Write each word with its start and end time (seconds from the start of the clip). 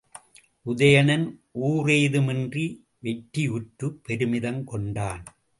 உதயணன் 0.65 1.25
ஊறேதுமின்றி 1.61 2.65
வெற்றியுற்ற 2.99 3.91
பெருமிதம் 4.03 4.63
கொண்டான். 4.63 5.23